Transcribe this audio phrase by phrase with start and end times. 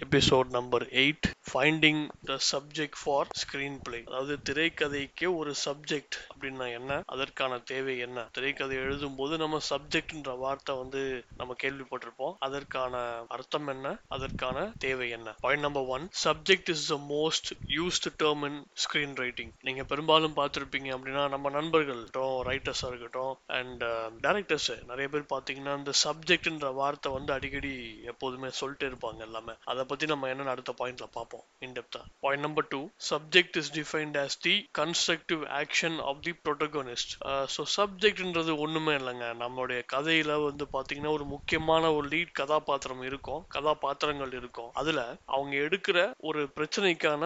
[0.00, 3.28] Episode number eight finding the subject for
[3.82, 6.98] screenplay அதாவது திரைக்கதைக்கு ஒரு சப்ஜெக்ட் அப்படின்னா என்ன?
[7.06, 8.24] அதற்கான தேவை என்ன?
[8.32, 11.02] திரைக்கதை எழுதும் போது நம்ம சப்ஜெக்ட்ன்ற வார்த்தை வந்து
[11.36, 12.34] நம்ம கேள்விப்பட்டிருப்போம்.
[12.38, 13.94] அதற்கான அர்த்தம் என்ன?
[14.08, 15.34] அதற்கான தேவை என்ன?
[15.40, 18.60] Point number one subject is the most used term in
[19.22, 22.04] screenwriting நீங்க பெரும்பாலும் பார்த்துருப்பீங்க அப்படின்னா நம்ம நண்பர்கள்
[22.50, 23.82] ரைட்டர்ஸாக இருக்கட்டும் அண்ட்
[24.26, 27.74] டேரக்டர்ஸ் uh, நிறைய பேர் பார்த்தீங்கன்னா இந்த சப்ஜெக்ட்ன்ற வார்த்தை வந்து அடிக்கடி
[28.04, 29.56] எப்போதுமே சொல்லிட்டு இருப்பாங்க எல்லாமே.
[29.66, 31.44] அதை பத்தி நம்ம என்னன்னு அடுத்த பாயிண்ட்ல பார்ப்போம்.
[31.66, 37.12] இன்டெப்தா point number two subject is defined as the constructive action of the protagonist
[37.54, 39.26] so சப்ஜெக்ட்ன்றது ஒண்ணுமே இல்லைங்க.
[39.42, 43.42] நம்மளுடைய கதையில வந்து பாத்தீங்கன்னா ஒரு முக்கியமான ஒரு லீட் கதாபாத்திரம் இருக்கும்.
[43.56, 44.70] கதாபாத்திரங்கள் இருக்கும்.
[44.82, 45.00] அதுல
[45.34, 47.24] அவங்க எடுக்கிற ஒரு பிரச்சனைக்கான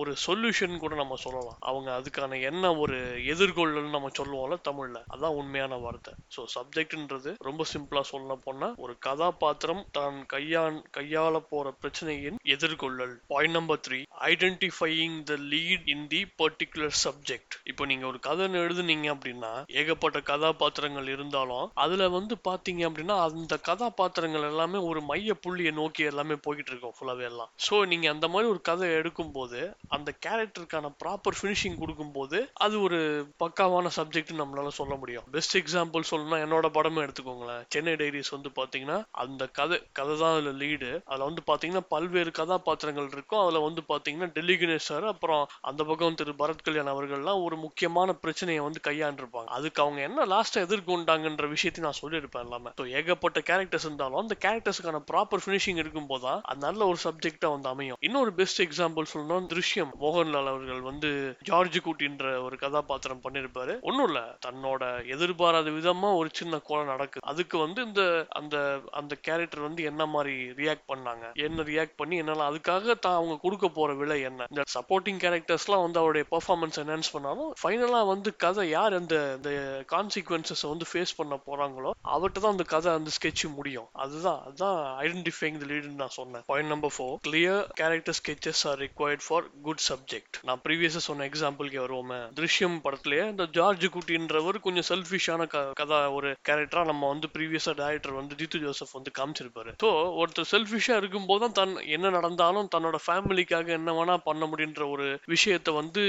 [0.00, 1.58] ஒரு சொல்யூஷன் கூட நம்ம சொல்லலாம்.
[1.70, 2.96] அவங்க அதுக்கான என்ன ஒரு
[3.34, 5.00] எதிர்கொள்ளல் நம்ம சொல்லுவோம்ல தமிழ்ல.
[5.14, 6.12] அதான் உண்மையான வார்த்தை.
[6.36, 13.12] ஸோ சப்ஜெக்ட்ன்றது ரொம்ப சிம்பிளா சொல்ல போனா ஒரு கதாபாத்திரம் தான் கையான் கையாள போற பிரச்சனையின் எதிர்கொள்ளல்.
[13.32, 13.98] Point number three
[14.30, 21.08] identifying the lead in the particular subject இப்போ நீங்க ஒரு கதை எழுதுனீங்க அப்படின்னா ஏகப்பட்ட கதாபாத்திரங்கள்
[21.14, 26.96] இருந்தாலும் அதுல வந்து பாத்தீங்க அப்படின்னா அந்த கதாபாத்திரங்கள் எல்லாமே ஒரு மைய புள்ளியை நோக்கி எல்லாமே போய்கிட்டு இருக்கும்
[26.96, 27.50] ஃபுல்லாவே எல்லாம்.
[27.66, 29.60] ஸோ நீங்க அந்த மாதிரி ஒரு கதை எடுக்கும் போது
[29.98, 33.00] அந்த கேரக்டருக்கான ப்ராப்பர் ஃபினிஷிங் கொடுக்கும் போது அது ஒரு
[33.44, 35.28] பக்காவான சப்ஜெக்ட் நம்மளால சொல்ல முடியும்.
[35.36, 37.64] பெஸ்ட் எக்ஸாம்பிள் சொல்லணும்னா என்னோட படமே எடுத்துக்கோங்களேன்.
[37.76, 43.08] சென்னை டைரிஸ் வந்து பாத்தீங்கன்னா அந்த கதை கதை தான் அதுல லீடு அதுல வந்து பாத்தீங்கன்னா பல்வேறு கதாபாத்திரங்கள்
[43.12, 47.56] இருக்கும் அதில் வந்து பார்த்தீங்கன்னா டெல்லி கணேஷ் சார் அப்புறம் அந்த பக்கம் திரு பரத் கல்யாண் அவர்கள்லாம் ஒரு
[47.56, 49.48] முக்கியமான பிரச்சனையை வந்து கையாண்டிருப்பாங்க.
[49.58, 52.72] அதுக்கு அவங்க என்ன லாஸ்ட்டாக எதிர்கொண்டாங்கன்ற விஷயத்தையும் நான் சொல்லியிருப்பேன் எல்லாமே.
[52.80, 57.70] ஸோ ஏகப்பட்ட கேரக்டர்ஸ் இருந்தாலும் அந்த கேரக்டர்ஸுக்கான ப்ராப்பர் ஃபினிஷிங் இருக்கும் போதுதான் அது நல்ல ஒரு சப்ஜெக்டாக வந்து
[57.72, 58.00] அமையும்.
[58.00, 61.10] இன்னொரு பெஸ்ட் எக்ஸாம்பிள் சொல்லணும் திருஷ்யம் மோகன்லால் அவர்கள் வந்து
[61.50, 63.74] ஜார்ஜ் கூட்டின்ற ஒரு கதாபாத்திரம் பண்ணியிருப்பாரு.
[63.88, 64.82] ஒன்றும் இல்லை தன்னோட
[65.16, 67.26] எதிர்பாராத விதமாக ஒரு சின்ன கோலம் நடக்குது.
[67.32, 68.02] அதுக்கு வந்து இந்த
[68.40, 68.56] அந்த
[69.00, 71.24] அந்த கேரக்டர் வந்து என்ன மாதிரி ரியாக்ட் பண்ணாங்க?
[71.46, 74.46] என்ன ரியாக்ட் பண்ணி என்னால அதுக்காக தான் அவங்க கொடுக்க போற விலை என்ன?
[74.52, 79.50] இந்த சப்போர்ட்டிங் கேரக்டர்ஸ்லாம் வந்து அவருடைய பெர்ஃபார்மன்ஸ் என்ஹான்ஸ் பண்ணாலும் ஃபைனலா வந்து கதை யார் அந்த இந்த
[79.94, 83.88] கான்சிக்வன்சஸ் வந்து ஃபேஸ் பண்ண போறாங்களோ அவர்கிட்ட தான் அந்த கதை அந்த ஸ்கெட்ச் முடியும்.
[84.04, 86.44] அதுதான் அதுதான் ஐடென்டிஃபைங் த லீடுன்னு நான் சொன்னேன்.
[86.50, 91.80] Point number four clear character sketches are required for good subject நான் ப்ரீவியஸா சொன்ன எக்ஸாம்பிள்கே
[91.84, 92.20] வருவோமே.
[92.40, 95.48] திருஷ்யம் படத்துலயே இந்த ஜார்ஜ் குட்டின்றவர் கொஞ்சம் செல்ஃபிஷான
[95.82, 99.72] கதா ஒரு கேரக்டரா நம்ம வந்து ப்ரீவியஸா டேரக்டர் வந்து ஜித்து ஜோசப் வந்து காமிச்சிருப்பாரு.
[99.84, 99.90] ஸோ
[100.20, 105.72] ஒருத்தர் செல்ஃபிஷா இருக்கும் தான் தன் என்ன நடந்தாலும் தன்னோட ஃபேமிலிக்காக என்ன வேணா பண்ண முடியுன்ற ஒரு விஷயத்த
[105.72, 106.02] வந்து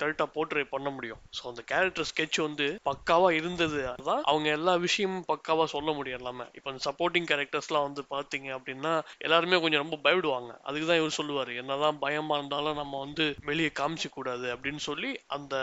[0.00, 1.20] கரெக்டா போர்ட்ரே பண்ண முடியும்.
[1.36, 3.80] ஸோ அந்த கேரக்டர் ஸ்கெட்ச் வந்து பக்காவா இருந்தது.
[3.92, 6.46] அதான் அவங்க எல்லா விஷயமும் பக்காவா சொல்ல முடியும் எல்லாமே.
[6.54, 10.50] இப்போ இந்த சப்போர்ட்டிங் கேரக்டர்ஸ்லாம் வந்து பாத்தீங்க அப்படின்னா எல்லாருமே கொஞ்சம் ரொம்ப பயப்படுவாங்க.
[10.62, 15.54] அதுக்கு தான் இவர் சொல்லுவார் என்னதான் பயமா இருந்தாலும் நம்ம வந்து வெளியே காமிச்சு கூடாது அப்படின்னு சொல்லி அந்த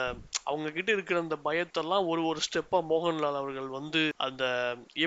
[0.43, 4.43] அவங்க கிட்ட இருக்கிற அந்த பயத்தெல்லாம் ஒரு ஒரு ஸ்டெப்பா மோகன்லால் அவர்கள் வந்து அந்த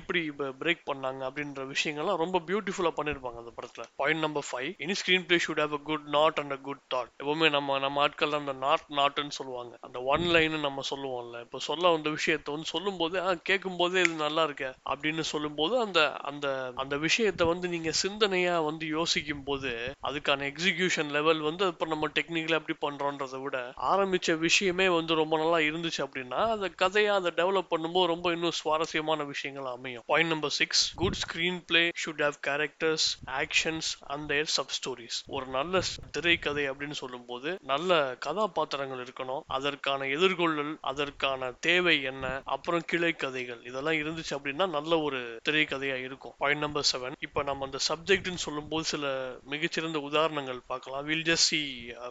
[0.00, 0.22] எப்படி
[0.62, 3.84] பிரேக் பண்ணாங்க அப்படின்ற விஷயங்கள்லாம் ரொம்ப பியூட்டிஃபுல்லா பண்ணிருப்பாங்க அந்த படத்துல.
[3.96, 4.96] பாயிண்ட் நம்பர் ஃபைவ் இனி
[5.28, 8.52] screenplay should have a good knot and a good thought எப்பவுமே நம்ம நம்ம ஆட்கள் அந்த
[8.64, 9.74] நாட் நாட்னு சொல்லுவாங்க.
[9.86, 11.36] அந்த ஒன் லைன் நம்ம சொல்லுவோம்ல.
[11.46, 13.16] இப்போ சொல்ல வந்த விஷயத்த வந்து சொல்லும் போது
[13.48, 16.00] கேட்கும் போதே இது நல்லா இருக்கு அப்படின்னு சொல்லும் போது அந்த
[16.30, 16.46] அந்த
[16.82, 19.72] அந்த விஷயத்த வந்து நீங்க சிந்தனையா வந்து யோசிக்கும் போது
[20.08, 23.56] அதுக்கான எக்ஸிகியூஷன் லெவல் வந்து இப்போ நம்ம டெக்னிக்கலா எப்படி பண்றோன்றதை விட
[23.92, 29.26] ஆரம்பிச்ச விஷயமே வந்து ரொம்ப நல்லா இருந்துச்சு அப்படின்னா அந்த கதையை அதை டெவலப் பண்ணும்போது ரொம்ப இன்னும் சுவாரஸ்யமான
[29.32, 30.04] விஷயங்கள் அமையும்.
[30.12, 31.18] Point number six good
[31.66, 33.08] screenplay should have characters
[33.40, 35.80] actions and sub stories ஒரு நல்ல
[36.10, 39.42] திரைக்கதை அப்படின்னு சொல்லும்போது நல்ல கதாபாத்திரங்கள் இருக்கணும்.
[39.46, 42.24] அதற்கான எதிர்கொள்ளல் அதற்கான தேவை என்ன?
[42.44, 46.34] அப்புறம் கிளை கதைகள் இதெல்லாம் இருந்துச்சு அப்படின்னா நல்ல ஒரு திரைக்கதையா இருக்கும்.
[46.38, 49.06] பாயிண்ட் நம்பர் செவன் இப்போ நம்ம அந்த சப்ஜெக்ட்னு சொல்லும்போது சில
[49.54, 51.04] மிகச்சிறந்த உதாரணங்கள் பார்க்கலாம்.
[51.04, 51.60] Will just see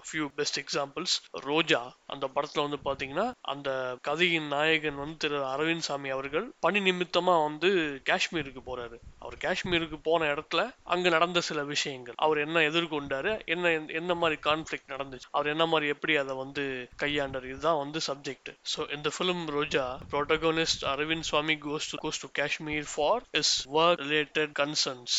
[0.08, 1.16] few best examples
[1.50, 3.70] Roja அந்த படத்துல வந்து பாத்தீங்கன்னா அந்த
[4.02, 7.70] கதையின் நாயகன் வந்து திரு அரவிந்த் சாமி அவர்கள் பணி நிமித்தமா வந்து
[8.10, 8.98] காஷ்மீருக்கு போறாரு.
[9.20, 11.64] அவர் காஷ்மீருக்கு போன இடத்துல அங்க நடந்த சில
[12.00, 12.18] விஷயங்கள்.
[12.26, 13.70] அவர் என்ன எதிர்கொண்டாரு என்ன
[14.00, 16.64] என்ன மாதிரி கான்ஃபிளிக் நடந்துச்சு அவர் என்ன மாதிரி எப்படி அதை வந்து
[17.04, 22.30] கையாண்டார் இதுதான் வந்து சப்ஜெக்ட் ஸோ இந்த film Roja protagonist Arvind Swamy goes to goes to
[22.40, 25.18] Kashmir for his work related concerns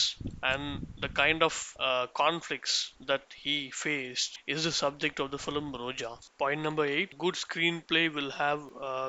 [0.52, 0.68] and
[1.04, 1.60] the kind of
[2.22, 2.78] conflicts
[3.10, 6.12] that he faced is the subject of the film Roja
[6.44, 7.40] point number eight good
[7.90, 8.62] screenplay will have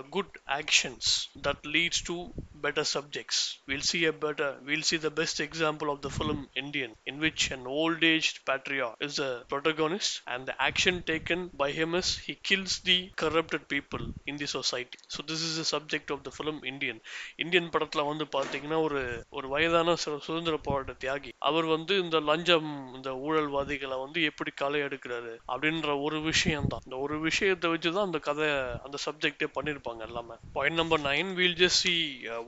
[0.09, 1.11] good actions
[1.47, 2.17] that leads to
[2.61, 3.37] better subjects.
[3.67, 7.51] We'll see a better, we'll see the best example of the film Indian, in which
[7.51, 12.35] an old aged patriarch is the protagonist, and the action taken by him is he
[12.49, 14.99] kills the corrupted people in the society.
[15.07, 16.97] So, this is the subject of the film Indian.
[17.43, 19.01] Indian படத்துல வந்து பாத்தீங்கன்னா ஒரு
[19.37, 19.95] ஒரு வயதான
[20.27, 26.17] சுதந்திர போராட்ட தியாகி அவர் வந்து இந்த லஞ்சம் இந்த ஊழல்வாதிகளை வந்து எப்படி களை எடுக்கிறாரு அப்படின்ற ஒரு
[26.29, 28.47] விஷயம் தான் இந்த ஒரு விஷயத்தை வச்சுதான் அந்த கதை
[28.87, 31.95] அந்த சப்ஜெக்டே பண்ணிருப்பாங்க எல்லாமே point number nine will just see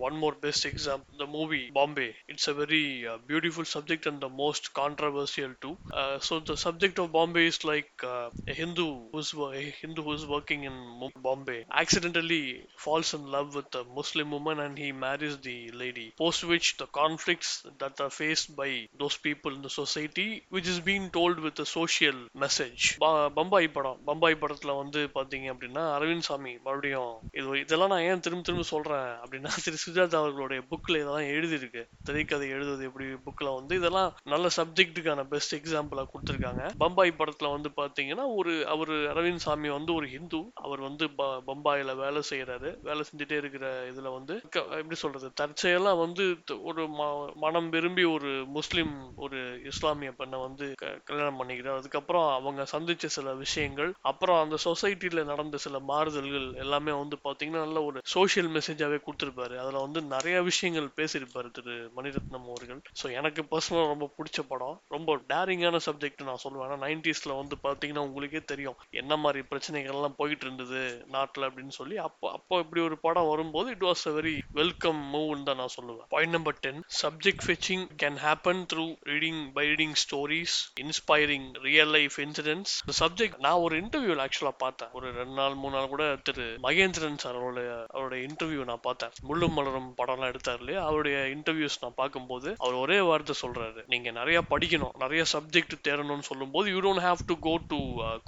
[0.00, 4.32] one more best example the movie bombay it's a very uh, beautiful subject and the
[4.42, 9.30] most controversial too uh, so the subject of bombay is like uh, a hindu who's
[9.34, 12.42] wo- a hindu who's working in Mo- bombay accidentally
[12.76, 16.88] falls in love with a muslim woman and he marries the lady post which the
[17.00, 17.50] conflicts
[17.82, 18.70] that are faced by
[19.02, 23.68] those people in the society which is being told with a social message ப- பம்பாய்
[23.76, 28.66] படம் பம்பாய் படத்துல வந்து பாத்தீங்க அப்படின்னா அரவிந்த் சாமி மறுபடியும் இது இதெல்லாம் நான் ஏன் திரும்ப திரும்ப
[28.74, 31.87] சொல்றேன் அப்படின்னா திரு சுஜாதா அவர்களுடைய புக்கில் இதெல்லாம் எழுதியிருக்கு.
[32.03, 36.71] திரைக்கதை எழுதுவது எப்படி புக்கில் வந்து இதெல்லாம் நல்ல சப்ஜெக்ட்டுக்கான பெஸ்ட் எக்ஸாம்பிளாக கொடுத்துருக்காங்க.
[36.77, 40.51] பம்பாய் படத்தில் வந்து பார்த்தீங்கன்னா ஒரு அவர் அரவிந்த் சாமி வந்து ஒரு ஹிந்து.
[40.53, 46.85] அவர் வந்து ப- வேலை செய்கிறாரு வேலை செஞ்சுட்டே இருக்கிற இதில் வந்து எப்படி சொல்கிறது தற்செயலா வந்து ஒரு
[46.85, 51.77] ம- மனம் விரும்பி ஒரு முஸ்லீம் ஒரு இஸ்லாமிய பெண்ணை வந்து க- கல்யாணம் பண்ணிக்கிறார்.
[51.77, 57.83] அதுக்கப்புறம் அவங்க சந்திச்ச சில விஷயங்கள் அப்புறம் அந்த சொசைட்டியில் நடந்த சில மாறுதல்கள் எல்லாமே வந்து பார்த்தீங்கன்னா நல்ல
[57.83, 59.57] ஒரு சோஷியல் மெசேஜாவே கொடுத்துருப்பாரு.
[59.57, 62.81] அதில் வந்து நிறைய விஷயங்கள் பேசியிருப்பார் திரு மணிரத்னம் அவர்கள்.
[63.01, 64.75] ஸோ எனக்கு பர்சனலா ரொம்ப பிடிச்ச படம்.
[64.95, 66.67] ரொம்ப டேரிங்கான சப்ஜெக்ட் நான் சொல்லுவேன்.
[66.67, 68.77] ஏன்னா நைன்டிஸ்ல வந்து பார்த்தீங்கன்னா உங்களுக்கே தெரியும்.
[69.01, 70.81] என்ன மாதிரி பிரச்சனைகள் எல்லாம் போயிட்டு இருந்தது
[71.15, 71.97] நாட்டில் அப்படின்னு சொல்லி.
[72.07, 76.07] அப்போ அப்போ இப்படி ஒரு படம் வரும்போது it was a very welcome மூவ்னு தான் நான் சொல்லுவேன்.
[76.15, 82.17] Point number ten subject fetching can happen through reading by reading stories inspiring real life
[82.25, 84.91] incidents இந்த சப்ஜெக்ட் நான் ஒரு இன்டர்வியூல ஆக்சுவலாக பார்த்தேன்.
[84.99, 89.13] ஒரு ரெண்டு நாள் மூணு நாள் கூட திரு மகேந்திரன் சார் அவருடைய அவருடைய இன்டர்வியூ நான் பார்த்தேன்.
[89.29, 90.81] முள்ளும் மலரும் படம்லாம் எடுத்தார் இல்லையா?
[90.85, 93.81] அவருடைய இன்டர்வியூஸ் நான் பார்க்கும்போது அவர் ஒரே வார்த்தை சொல்றாரு.
[93.87, 97.79] நீங்க நிறைய படிக்கணும் நிறைய சப்ஜெக்ட் தேடணும்னு சொல்லும்போது you don't have to go to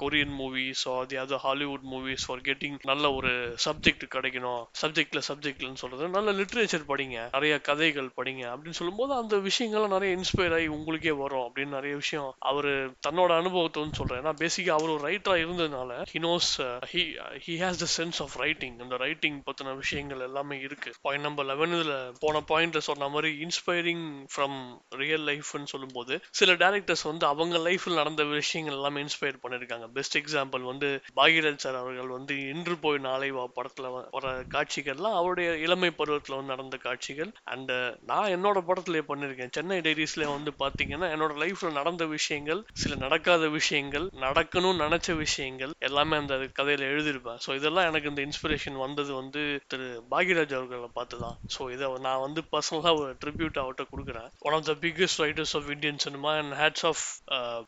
[0.02, 3.32] Korean movies or the other Hollywood movies for getting நல்ல ஒரு
[3.66, 4.64] சப்ஜெக்ட் கிடைக்கணும்.
[4.82, 6.10] சப்ஜெக்ட்ல சப்ஜெக்ட்லன்னு சொல்றது.
[6.18, 8.44] நல்ல லிட்ரேச்சர் படிங்க நிறைய கதைகள் படிங்க.
[8.54, 12.72] அப்படின்னு சொல்லும்போது அந்த விஷயங்கள்லாம் நிறைய இன்ஸ்பயர் ஆகி உங்களுக்கே வரும் அப்படின்னு நிறைய விஷயம் அவர்
[13.08, 16.52] தன்னோட அனுபவத்தை வந்து சொல்றேன் ஏன்னா பேசிக்கா அவர் ஒரு ரைட்டரா இருந்ததுனால he knows
[16.94, 17.04] he
[17.46, 20.90] he has the sense of writing அந்த ரைட்டிங் பத்தின விஷயங்கள் எல்லாமே இருக்கு.
[21.02, 24.02] பாயிண்ட் நம்ம லெவனில் போன பாயிண்ட்ல சொன்ன மாதிரி இன்ஸ்பைரிங்
[24.32, 24.58] ஃப்ரம்
[24.98, 30.64] ரியல் லைஃப்னு சொல்லும்போது சில டேரக்டர்ஸ் வந்து அவங்க லைஃப்ல நடந்த விஷயங்கள் எல்லாமே இன்ஸ்பயர் பண்ணியிருக்காங்க பெஸ்ட் எக்ஸாம்பிள்
[30.64, 35.90] வந்து பாகிராஜ் சார் அவர்கள் வந்து இன்று போய் நாளை வா படத்துல வ- வர காட்சிகள்லாம் அவருடைய இளமை
[35.94, 37.32] பருவத்தில் வந்து நடந்த காட்சிகள்.
[37.48, 43.50] அண்ட் நான் என்னோட படத்துல பண்ணியிருக்கேன் சென்னை டைரிஸ்ல வந்து பார்த்தீங்கன்னா என்னோட லைஃப்ல நடந்த விஷயங்கள் சில நடக்காத
[43.54, 47.42] விஷயங்கள் நடக்கணும்னு நினைச்ச விஷயங்கள் எல்லாமே அந்த கதையில எழுதியிருப்பேன்.
[47.44, 52.24] ஸோ இதெல்லாம் எனக்கு இந்த இன்ஸ்பிரேஷன் வந்தது வந்து திரு பாகிராஜ் அவர்களை பார்த்து தான் ஸோ இதை நான்
[52.26, 54.30] வந்து பர்சனலாக ஒரு ட்ரிபியூட் அவர்கிட்ட கொடுக்குறேன்.
[54.48, 57.04] One of the biggest writers of Indian cinema and hats off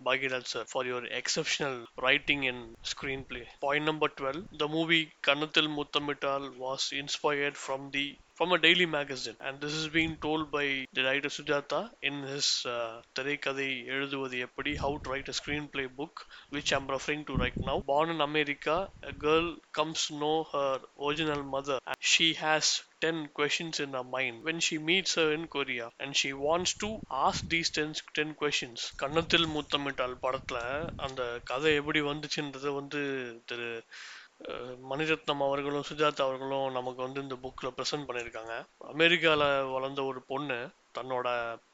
[0.07, 2.65] Bhagyaraj sir for your exceptional writing and
[3.29, 8.05] screenplay point number twelve the movie Kannathil Muthamittal was inspired from the
[8.37, 12.47] from a daily magazine and this is being told by the writer Sujata in his
[12.67, 12.77] uh,
[13.13, 16.15] திரைக்கதை எழுதுவது எப்படி how to write a screenplay book
[16.49, 20.71] which I'm referring to right now born in America a girl comes to know her
[21.01, 22.65] original mother and she has
[23.01, 26.89] 10 questions in her mind when she meets her in Korea and she wants to
[27.25, 30.59] ask these 10, 10 questions கன்னத்தில் முத்தமிட்டால் படத்துல
[30.97, 33.01] அந்த கதை எப்படி வந்துச்சுன்றது வந்து
[33.45, 34.24] திரு அஹ்
[34.89, 38.65] மணிரத்னம் அவர்களும் சுஜாதா அவர்களும் நமக்கு வந்து இந்த புக்கில் ப்ரெசென்ட் பண்ணியிருக்காங்க.
[38.77, 41.27] அமெரிக்காவில் வளர்ந்த ஒரு பொண்ணு தன்னோட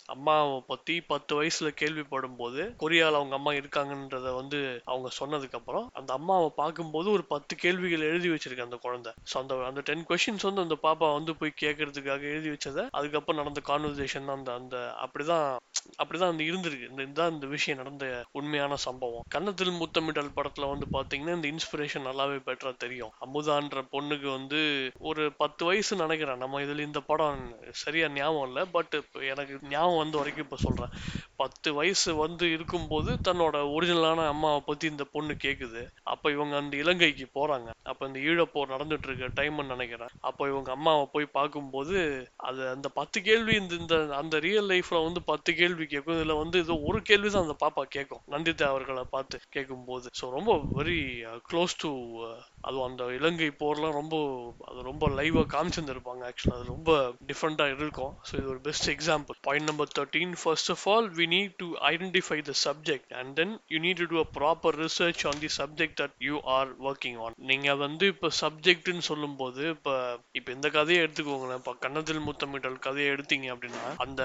[0.10, 6.12] அம்மாவை பத்தி பத்து வயசுல கேள்விப்படும் போது கொரியால அவங்க அம்மா இருக்காங்கன்றத வந்து அவங்க சொன்னதுக்கு அப்புறம் அந்த
[6.14, 9.14] அம்மாவை பார்க்கும்போது ஒரு பத்து கேள்விகள் எழுதி வச்சிருக்கு அந்த குழந்தை.
[9.32, 13.62] ஸோ அந்த அந்த டென் கொஸ்டின்ஸ் வந்து அந்த பாப்பா வந்து போய் கேட்கறதுக்காக எழுதி வச்சதை அதுக்கப்புறம் நடந்த
[13.72, 15.48] கான்வர்சேஷன் அந்த அந்த அப்படிதான்
[16.00, 16.90] அப்படிதான் அந்த இருந்திருக்கு.
[16.90, 19.26] இந்த இதுதான் இந்த விஷயம் நடந்த உண்மையான சம்பவம்.
[19.28, 23.14] கன்னத்தில் முத்தமிடல் படத்துல வந்து பாத்தீங்கன்னா இந்த இன்ஸ்பிரேஷன் நல்லாவே பெட்டரா தெரியும்.
[23.26, 24.60] அமுதான்ற பொண்ணுக்கு வந்து
[25.00, 26.38] ஒரு பத்து வயசு நினைக்கிறேன்.
[26.38, 27.42] நம்ம இதுல இந்த படம்
[27.84, 28.96] சரியா ஞாபகம் இல்லை பட்
[29.32, 30.94] எனக்கு ஞாபகம் வந்த வரைக்கும் இப்போ சொல்றேன்.
[31.42, 35.82] பத்து வயசு வந்து இருக்கும்போது தன்னோட ஒரிஜினலான அம்மாவை பற்றி இந்த பொண்ணு கேட்குது
[36.14, 37.70] அப்போ இவங்க அந்த இலங்கைக்கு போறாங்க.
[37.92, 40.14] அப்போ இந்த ஈழப்போர் நடந்துட்டு இருக்க டைம்னு நினைக்கிறேன்.
[40.30, 41.98] அப்போ இவங்க அம்மாவை போய் பார்க்கும்போது
[42.50, 46.60] அது அந்த பத்து கேள்வி இந்த இந்த அந்த ரியல் லைஃப்ல வந்து பத்து கேள்வி கேட்கும் இதில் வந்து
[46.64, 51.00] இது ஒரு கேள்வி தான் அந்த பாப்பா கேட்கும் நந்திதா அவர்களை பார்த்து கேட்கும்போது ஸோ ரொம்ப வெரி
[51.50, 51.92] க்ளோஸ் டு
[52.68, 54.16] அதுவும் அந்த இலங்கை போர்லாம் ரொம்ப
[54.70, 56.24] அது ரொம்ப லைவாக காமிச்சிருந்துருப்பாங்க.
[56.30, 56.92] ஆக்சுவலாக அது ரொம்ப
[57.30, 58.12] டிஃப்ரெண்ட்டாக இருக்கும்.
[58.28, 62.40] ஸோ இது ஒரு best example point number thirteen first of all we need to identify
[62.42, 66.16] the subject and then you need to do a proper research on the subject that
[66.20, 67.34] you are working on.
[67.50, 69.90] நீங்க வந்து இப்ப சப்ஜெக்ட்னு சொல்லும்போது இப்ப
[70.32, 71.60] இப்ப இந்த கதையை எடுத்துக்கோங்களேன்.
[71.62, 74.24] இப்ப கன்னத்தில் முத்தமிட்டல் கதையை எடுத்தீங்க அப்படின்னா அந்த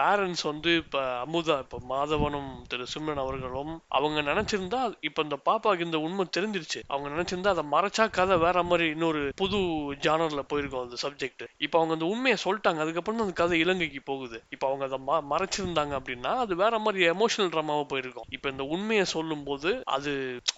[0.00, 5.98] பேரண்ட்ஸ் வந்து இப்ப அமுதா இப்ப மாதவனும் திரு சிம்ரன் அவர்களும் அவங்க நினைச்சிருந்தா இப்ப இந்த பாப்பாக்கு இந்த
[5.98, 6.82] உண்மை தெரிஞ்சிருச்சு.
[6.88, 9.58] அவங்க நினைச்சிருந்தா அதை மறைச்சா கதை வேற மாதிரி இன்னொரு புது
[10.06, 12.80] ஜானர்ல போயிருக்கும் அந்த சப்ஜெக்ட் இப்ப அவங்க அந்த உண்மையை சொல்லிட்டாங்க.
[12.84, 14.38] அதுக்கப்புறம் தான் அந்த கதை இலங்கைக்கு போகுது.
[14.50, 18.28] இப்ப அவங்க அதை மறைச்சிருந்தாங்க அப்படின்னா அது வேற மாதிரி எமோஷனல் ட்ராமாவா போயிருக்கும்.
[18.36, 20.12] இப்போ இந்த உண்மையை சொல்லும்போது அது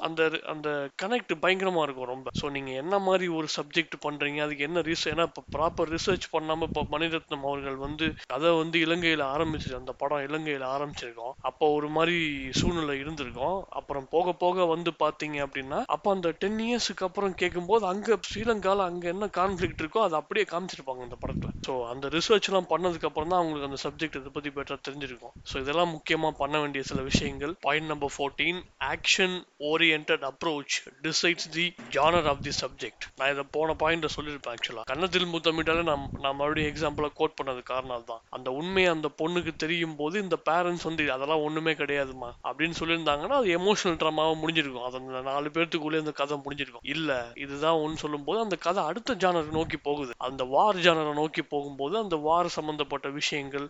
[0.07, 0.69] அந்த அந்த
[1.03, 2.31] கனெக்ட் பயங்கரமா இருக்கும் ரொம்ப.
[2.41, 6.69] ஸோ நீங்க என்ன மாதிரி ஒரு சப்ஜெக்ட் பண்றீங்க அதுக்கு என்ன ரீசன் ஏன்னா இப்போ ப்ராப்பர் ரிசர்ச் பண்ணாம
[6.71, 11.35] இப்போ மணிரத்னம் அவர்கள் வந்து அதை வந்து இலங்கையில ஆரம்பிச்சு அந்த படம் இலங்கையில ஆரம்பிச்சிருக்கோம்.
[11.51, 12.17] அப்போ ஒரு மாதிரி
[12.61, 13.59] சூழ்நிலை இருந்திருக்கும்.
[13.81, 19.07] அப்புறம் போக போக வந்து பாத்தீங்க அப்படின்னா அப்போ அந்த டென் இயர்ஸ்க்கு அப்புறம் கேட்கும்போது அங்க ஸ்ரீலங்கால அங்க
[19.15, 21.51] என்ன கான்ஃபிளிக்ட் இருக்கோ அதை அப்படியே காமிச்சிருப்பாங்க அந்த படத்துல.
[21.67, 25.35] ஸோ அந்த ரிசர்ச் எல்லாம் பண்ணதுக்கு அப்புறம் தான் அவங்களுக்கு அந்த சப்ஜெக்ட் இதை பத்தி பெட்டரா தெரிஞ்சிருக்கும்.
[25.51, 27.53] ஸோ இதெல்லாம் முக்கியமா பண்ண வேண்டிய சில விஷயங்கள்.
[27.67, 28.59] Point number fourteen
[28.93, 29.37] action
[29.71, 31.67] orient approach decides the
[31.97, 36.71] genre of the subject நான் இதை போன பாயிண்ட் சொல்லியிருப்பேன் ஆக்சுவலா கன்னத்தில் முத்தமிட்டாலே நான் நான் மறுபடியும்
[36.73, 41.45] எக்ஸாம்பிளா கோட் பண்ணது காரணம் தான் அந்த உண்மையை அந்த பொண்ணுக்கு தெரியும் போது இந்த பேரண்ட்ஸ் வந்து அதெல்லாம்
[41.47, 44.87] ஒண்ணுமே கிடையாதுமா அப்படின்னு சொல்லியிருந்தாங்கன்னா அது எமோஷனல் ட்ராமாவா முடிஞ்சிருக்கும்.
[44.89, 46.87] அது அந்த நாலு பேர்த்துக்குள்ளே அந்த கதை முடிஞ்சிருக்கும்.
[46.95, 47.11] இல்ல
[47.45, 50.13] இதுதான் ஒன்று சொல்லும்போது அந்த கதை அடுத்த ஜானரை நோக்கி போகுது.
[50.29, 53.67] அந்த வார் ஜானரை நோக்கி போகும்போது அந்த வார் சம்பந்தப்பட்ட விஷயங்கள்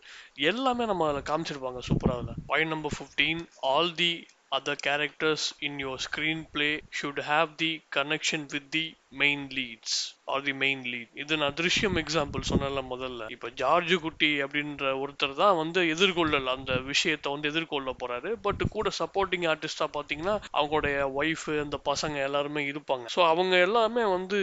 [0.47, 4.11] எல்லாமே நம்ம அதில் காமிச்சிருப்பாங்க சூப்பராக அதில் point number fifteen all the
[4.53, 6.03] other characters in your
[6.53, 8.85] screenplay should have the connection with the
[9.17, 13.31] main leads or the main lead இது நான் திருஷ்யம் எக்ஸாம்பிள் சொன்னல முதல்ல.
[13.31, 18.35] இப்ப ஜார்ஜ் குட்டி அப்படின்ற ஒருத்தர் தான் வந்து எதிர்கொள்ளல அந்த விஷயத்தை வந்து எதிர்கொள்ள போறாரு.
[18.43, 23.05] பட் கூட சப்போர்ட்டிங் ஆர்டிஸ்டா பாத்தீங்கன்னா அவங்களுடைய ஒய்ஃப் அந்த பசங்க எல்லாருமே இருப்பாங்க.
[23.17, 24.39] ஸோ அவங்க எல்லாமே வந்து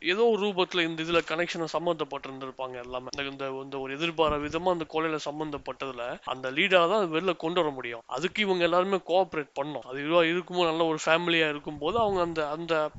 [0.00, 3.08] ஏதோ ஒரு ரூபத்துல இந்த இதுல கனெக்ஷனை சம்மந்தப்பட்டிருந்திருப்பாங்க எல்லாமே.
[3.16, 8.00] இந்த- இந்த ஒரு எதிர்பார விதமா அந்த கொலையில சம்மந்தப்பட்டதுல அந்த லீடரா தான் வெளில கொண்டு வர முடியும்.
[8.06, 9.78] அதுக்கு இவங்க எல்லாருமே கோஆப்ரேட் பண்ணோம்.
[9.78, 12.90] அது இதுவா இருக்கும்போது நல்ல ஒரு ஃபேமிலியா இருக்கும்போது அவங்க அந்த அந்த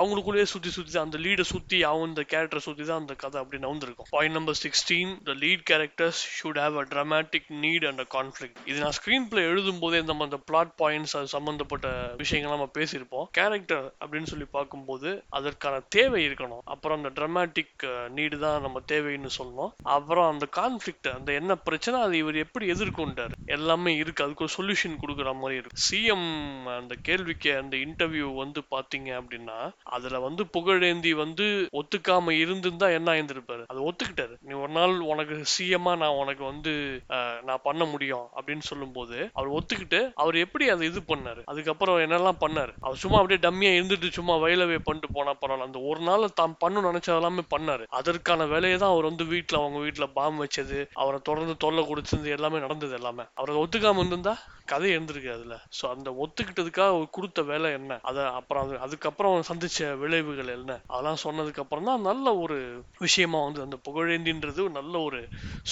[0.00, 4.10] அவங்களுக்குள்ளேயே சுத்தி சுத்தி அந்த லீடை சுத்தி அவன் இந்த கேரக்டரை சுத்தி தான் அந்த கதை அப்படி நவுந்திருக்கும்
[4.10, 8.78] point number sixteen the lead characters should have a dramatic need and a conflict இது
[8.80, 11.86] நான் ஸ்கிரீன் பிளே எழுதும் போதே நம்ம அந்த பிளாட் பாயிண்ட்ஸ் அது சம்பந்தப்பட்ட
[12.16, 13.26] விஷயங்கள் நம்ம பேசியிருப்போம்.
[13.30, 16.62] கேரக்டர் அப்படின்னு சொல்லி பார்க்கும்போது அதற்கான தேவை இருக்கணும்.
[16.64, 17.68] அப்புறம் அந்த dramatic
[18.08, 19.72] நீடு தான் நம்ம தேவைன்னு சொல்லணும்.
[19.96, 23.34] அப்புறம் அந்த கான்ஃபிளிக்ட் அந்த என்ன பிரச்சனை அது இவர் எப்படி எதிர்கொண்டார்?
[23.56, 24.24] எல்லாமே இருக்கு.
[24.24, 25.82] அதுக்கு ஒரு சொல்யூஷன் கொடுக்குற மாதிரி இருக்கு.
[25.88, 26.28] சிஎம்
[26.76, 29.58] அந்த கேள்விக்கு அந்த இன்டர்வியூ வந்து பார்த்தீங்க அப்படின்னா
[29.96, 31.46] அதுல வந்து புகழேந்தி வந்து
[31.80, 33.62] ஒத்துக்காம இருந்திருந்தா என்ன ஆயிருந்திருப்பாரு?
[33.72, 34.34] அது ஒத்துக்கிட்டாரு.
[34.46, 36.72] நீ ஒரு நாள் உனக்கு சிஎம்மா நான் உனக்கு வந்து
[37.48, 41.42] நான் பண்ண முடியும் அப்படின்னு சொல்லும்போது அவர் ஒத்துக்கிட்டு அவர் எப்படி அதை இது பண்ணாரு?
[41.52, 42.74] அதுக்கப்புறம் என்னெல்லாம் பண்ணாரு?
[42.86, 45.68] அவர் சும்மா அப்படியே டம்மியா இருந்துட்டு சும்மா வயலவே பண்ணிட்டு போனா பரவாயில்ல.
[45.70, 47.86] அந்த ஒரு நாள் தான் பண்ணு நினைச்சது எல்லாமே பண்ணாரு.
[48.00, 52.64] அதற்கான வேலையை தான் அவர் வந்து வீட்டுல அவங்க வீட்டுல பாம் வச்சது அவரை தொடர்ந்து தொல்லை கொடுத்தது எல்லாமே
[52.66, 53.26] நடந்தது எல்லாமே.
[53.40, 54.36] அவரை ஒத்துக்காம இருந்திருந்தா
[54.70, 57.98] கதை இருந்திருக்கு அதுல சோ அந்த ஒத்துக்கிட்டதுக்காக கொடுத்த வேலை என்ன?
[58.08, 60.72] அதை அப்புறம் அது அதுக்கப்புறம் சந்திச்சு சந்திச்ச விளைவுகள் என்ன?
[60.92, 62.56] அதெல்லாம் சொன்னதுக்கு அப்புறம் தான் நல்ல ஒரு
[63.04, 65.20] விஷயமா வந்து அந்த புகழேந்தின்றது நல்ல ஒரு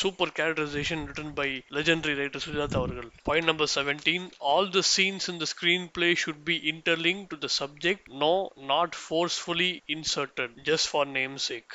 [0.01, 3.09] super characterization written by legendary writer Sujatha அவர்கள்.
[3.29, 5.49] Point number seventeen all the scenes in the
[5.99, 8.35] screenplay should be interlink to the subject no
[8.73, 11.73] not forcefully inserted just for name sake